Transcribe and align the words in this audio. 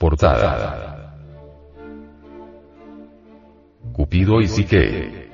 Portada. 0.00 1.14
Cupido 3.92 4.40
y 4.40 4.46
Psique. 4.46 5.28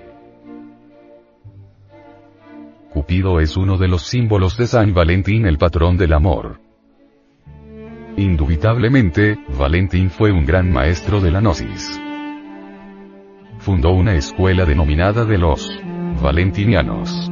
Cupido 2.93 3.39
es 3.39 3.57
uno 3.57 3.79
de 3.79 3.87
los 3.87 4.03
símbolos 4.03 4.57
de 4.57 4.67
San 4.67 4.93
Valentín, 4.93 5.47
el 5.47 5.57
patrón 5.57 5.97
del 5.97 6.13
amor. 6.13 6.59
Indubitablemente, 8.17 9.39
Valentín 9.57 10.11
fue 10.11 10.33
un 10.33 10.45
gran 10.45 10.73
maestro 10.73 11.21
de 11.21 11.31
la 11.31 11.41
gnosis. 11.41 12.01
Fundó 13.61 13.93
una 13.93 14.17
escuela 14.17 14.65
denominada 14.65 15.25
de 15.25 15.39
los 15.39 15.71
valentinianos. 16.21 17.31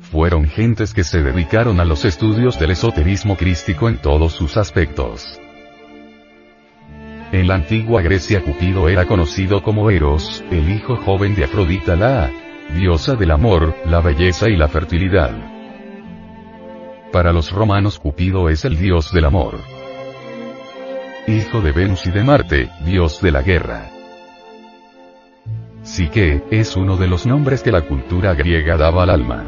Fueron 0.00 0.46
gentes 0.46 0.94
que 0.94 1.04
se 1.04 1.22
dedicaron 1.22 1.80
a 1.80 1.84
los 1.84 2.06
estudios 2.06 2.58
del 2.58 2.70
esoterismo 2.70 3.36
crístico 3.36 3.90
en 3.90 4.00
todos 4.00 4.32
sus 4.32 4.56
aspectos. 4.56 5.38
En 7.36 7.48
la 7.48 7.56
antigua 7.56 8.00
Grecia 8.00 8.42
Cupido 8.42 8.88
era 8.88 9.04
conocido 9.04 9.62
como 9.62 9.90
Eros, 9.90 10.42
el 10.50 10.70
hijo 10.70 10.96
joven 10.96 11.34
de 11.34 11.44
Afrodita 11.44 11.94
la 11.94 12.30
diosa 12.74 13.14
del 13.14 13.30
amor, 13.30 13.74
la 13.84 14.00
belleza 14.00 14.48
y 14.48 14.56
la 14.56 14.68
fertilidad. 14.68 15.32
Para 17.12 17.34
los 17.34 17.52
romanos 17.52 17.98
Cupido 17.98 18.48
es 18.48 18.64
el 18.64 18.78
dios 18.78 19.12
del 19.12 19.26
amor. 19.26 19.58
Hijo 21.26 21.60
de 21.60 21.72
Venus 21.72 22.06
y 22.06 22.10
de 22.10 22.24
Marte, 22.24 22.70
dios 22.86 23.20
de 23.20 23.30
la 23.30 23.42
guerra. 23.42 23.90
Psique, 25.82 26.42
es 26.50 26.74
uno 26.74 26.96
de 26.96 27.06
los 27.06 27.26
nombres 27.26 27.62
que 27.62 27.70
la 27.70 27.82
cultura 27.82 28.32
griega 28.32 28.78
daba 28.78 29.02
al 29.02 29.10
alma. 29.10 29.44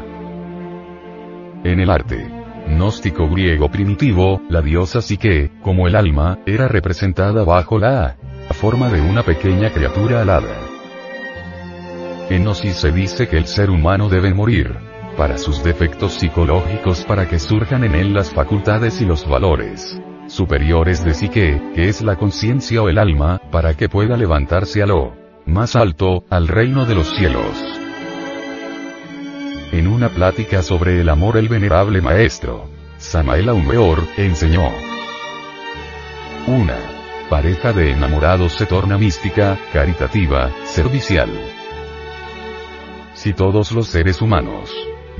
En 1.63 1.79
el 1.79 1.89
arte 1.89 2.38
gnóstico 2.75 3.29
griego 3.29 3.69
primitivo, 3.69 4.41
la 4.49 4.61
diosa 4.61 5.01
Psique, 5.01 5.51
como 5.61 5.87
el 5.87 5.95
alma, 5.95 6.39
era 6.45 6.67
representada 6.67 7.43
bajo 7.43 7.79
la 7.79 8.17
forma 8.51 8.89
de 8.89 9.01
una 9.01 9.23
pequeña 9.23 9.71
criatura 9.71 10.21
alada. 10.21 10.55
En 12.29 12.43
Gnosis 12.43 12.75
se 12.75 12.91
dice 12.91 13.27
que 13.27 13.37
el 13.37 13.45
ser 13.45 13.69
humano 13.69 14.09
debe 14.09 14.33
morir, 14.33 14.75
para 15.17 15.37
sus 15.37 15.63
defectos 15.63 16.13
psicológicos 16.13 17.03
para 17.05 17.27
que 17.27 17.39
surjan 17.39 17.83
en 17.83 17.95
él 17.95 18.13
las 18.13 18.31
facultades 18.31 19.01
y 19.01 19.05
los 19.05 19.27
valores 19.27 19.99
superiores 20.29 21.03
de 21.03 21.13
psique, 21.13 21.61
que 21.75 21.89
es 21.89 22.01
la 22.01 22.15
conciencia 22.15 22.81
o 22.81 22.89
el 22.89 22.97
alma, 22.97 23.41
para 23.51 23.73
que 23.73 23.89
pueda 23.89 24.15
levantarse 24.15 24.81
a 24.81 24.85
lo 24.85 25.13
más 25.45 25.75
alto, 25.75 26.23
al 26.29 26.47
reino 26.47 26.85
de 26.85 26.95
los 26.95 27.07
cielos. 27.15 27.78
En 29.71 29.87
una 29.87 30.09
plática 30.09 30.63
sobre 30.63 30.99
el 30.99 31.09
amor 31.09 31.37
el 31.37 31.47
venerable 31.47 32.01
maestro, 32.01 32.67
Samael 32.97 33.49
Aumeor, 33.49 34.03
enseñó. 34.17 34.67
Una 36.47 36.75
pareja 37.29 37.71
de 37.71 37.91
enamorados 37.91 38.53
se 38.53 38.65
torna 38.65 38.97
mística, 38.97 39.59
caritativa, 39.71 40.49
servicial. 40.65 41.29
Si 43.13 43.33
todos 43.33 43.71
los 43.71 43.87
seres 43.87 44.23
humanos 44.23 44.73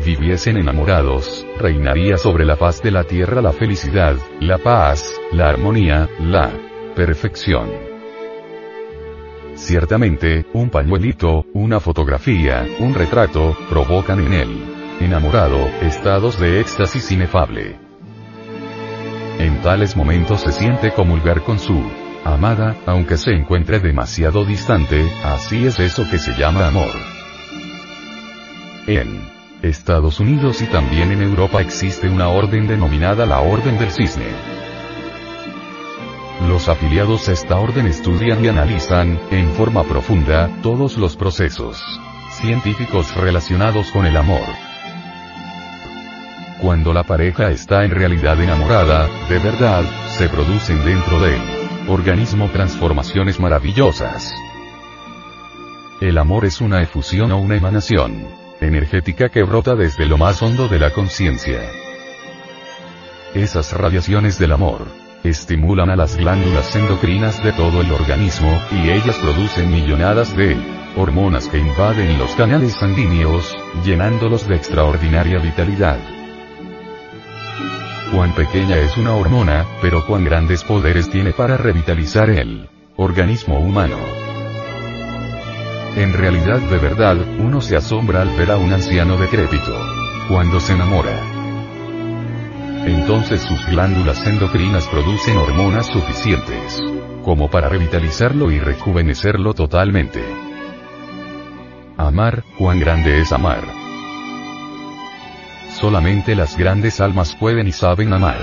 viviesen 0.03 0.57
enamorados, 0.57 1.45
reinaría 1.59 2.17
sobre 2.17 2.43
la 2.43 2.55
faz 2.55 2.81
de 2.81 2.89
la 2.89 3.03
tierra 3.03 3.43
la 3.43 3.51
felicidad, 3.51 4.15
la 4.39 4.57
paz, 4.57 5.13
la 5.31 5.49
armonía, 5.49 6.09
la 6.19 6.51
perfección. 6.95 7.88
Ciertamente, 9.59 10.47
un 10.53 10.69
pañuelito, 10.69 11.45
una 11.53 11.79
fotografía, 11.79 12.65
un 12.79 12.95
retrato, 12.95 13.55
provocan 13.69 14.19
en 14.19 14.33
él, 14.33 14.63
enamorado, 15.01 15.67
estados 15.81 16.39
de 16.39 16.59
éxtasis 16.61 17.11
inefable. 17.11 17.77
En 19.37 19.61
tales 19.61 19.95
momentos 19.95 20.41
se 20.41 20.53
siente 20.53 20.91
comulgar 20.91 21.43
con 21.43 21.59
su 21.59 21.83
amada, 22.23 22.77
aunque 22.87 23.17
se 23.17 23.31
encuentre 23.31 23.79
demasiado 23.79 24.43
distante, 24.43 25.07
así 25.23 25.65
es 25.67 25.79
eso 25.79 26.09
que 26.09 26.17
se 26.17 26.33
llama 26.33 26.67
amor. 26.67 26.95
En 28.87 29.21
Estados 29.61 30.19
Unidos 30.19 30.61
y 30.61 30.65
también 30.67 31.11
en 31.11 31.21
Europa 31.21 31.61
existe 31.61 32.07
una 32.07 32.29
orden 32.29 32.65
denominada 32.65 33.25
la 33.25 33.41
Orden 33.41 33.77
del 33.77 33.91
Cisne. 33.91 34.58
Los 36.49 36.67
afiliados 36.67 37.29
a 37.29 37.33
esta 37.33 37.59
orden 37.59 37.85
estudian 37.85 38.43
y 38.43 38.47
analizan, 38.47 39.19
en 39.29 39.51
forma 39.51 39.83
profunda, 39.83 40.49
todos 40.63 40.97
los 40.97 41.15
procesos 41.15 41.79
científicos 42.41 43.15
relacionados 43.15 43.91
con 43.91 44.07
el 44.07 44.17
amor. 44.17 44.47
Cuando 46.59 46.91
la 46.91 47.03
pareja 47.03 47.51
está 47.51 47.85
en 47.85 47.91
realidad 47.91 48.41
enamorada, 48.41 49.07
de 49.29 49.37
verdad, 49.37 49.83
se 50.17 50.27
producen 50.27 50.83
dentro 50.83 51.19
del 51.19 51.39
organismo 51.87 52.49
transformaciones 52.49 53.39
maravillosas. 53.39 54.33
El 56.01 56.17
amor 56.17 56.45
es 56.45 56.61
una 56.61 56.81
efusión 56.81 57.31
o 57.31 57.37
una 57.37 57.57
emanación 57.57 58.27
energética 58.59 59.29
que 59.29 59.43
brota 59.43 59.75
desde 59.75 60.07
lo 60.07 60.17
más 60.17 60.41
hondo 60.41 60.67
de 60.67 60.79
la 60.79 60.89
conciencia. 60.93 61.61
Esas 63.35 63.71
radiaciones 63.71 64.39
del 64.39 64.53
amor 64.53 65.08
estimulan 65.23 65.89
a 65.89 65.95
las 65.95 66.17
glándulas 66.17 66.75
endocrinas 66.75 67.43
de 67.43 67.51
todo 67.53 67.81
el 67.81 67.91
organismo, 67.91 68.61
y 68.71 68.89
ellas 68.89 69.17
producen 69.17 69.71
millonadas 69.71 70.35
de 70.35 70.57
hormonas 70.95 71.47
que 71.47 71.59
invaden 71.59 72.17
los 72.17 72.31
canales 72.31 72.73
sanguíneos, 72.73 73.57
llenándolos 73.83 74.47
de 74.47 74.55
extraordinaria 74.55 75.39
vitalidad. 75.39 75.99
Cuán 78.11 78.33
pequeña 78.33 78.77
es 78.77 78.97
una 78.97 79.13
hormona, 79.13 79.65
pero 79.81 80.05
cuán 80.05 80.25
grandes 80.25 80.63
poderes 80.63 81.09
tiene 81.09 81.31
para 81.31 81.57
revitalizar 81.57 82.29
el 82.29 82.67
organismo 82.95 83.59
humano. 83.59 83.97
En 85.95 86.13
realidad 86.13 86.59
de 86.59 86.77
verdad, 86.77 87.17
uno 87.39 87.61
se 87.61 87.75
asombra 87.75 88.21
al 88.21 88.29
ver 88.35 88.51
a 88.51 88.57
un 88.57 88.73
anciano 88.73 89.17
decrépito. 89.17 89.75
Cuando 90.27 90.59
se 90.59 90.73
enamora 90.73 91.28
entonces 92.89 93.41
sus 93.41 93.65
glándulas 93.67 94.25
endocrinas 94.25 94.87
producen 94.87 95.37
hormonas 95.37 95.87
suficientes 95.87 96.81
como 97.23 97.49
para 97.49 97.69
revitalizarlo 97.69 98.51
y 98.51 98.59
rejuvenecerlo 98.59 99.53
totalmente. 99.53 100.23
Amar, 101.97 102.43
cuán 102.57 102.79
grande 102.79 103.19
es 103.19 103.31
amar. 103.31 103.61
Solamente 105.79 106.35
las 106.35 106.57
grandes 106.57 106.99
almas 107.01 107.35
pueden 107.35 107.67
y 107.67 107.71
saben 107.71 108.13
amar. 108.13 108.39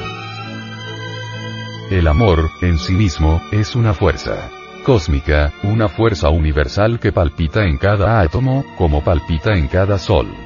El 1.91 2.07
amor, 2.07 2.51
en 2.63 2.78
sí 2.78 2.93
mismo, 2.93 3.41
es 3.53 3.75
una 3.77 3.93
fuerza 3.93 4.51
cósmica, 4.84 5.53
una 5.65 5.89
fuerza 5.89 6.28
universal 6.28 7.01
que 7.01 7.11
palpita 7.11 7.65
en 7.65 7.77
cada 7.77 8.21
átomo, 8.21 8.65
como 8.78 9.03
palpita 9.03 9.53
en 9.53 9.67
cada 9.67 9.99
sol. 9.99 10.46